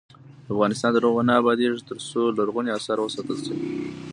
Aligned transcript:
افغانستان 0.53 0.91
تر 0.95 1.03
هغو 1.07 1.21
نه 1.29 1.33
ابادیږي، 1.41 1.81
ترڅو 1.89 2.21
لرغوني 2.37 2.71
اثار 2.77 2.97
وساتل 3.01 3.37
نشي. 3.39 3.53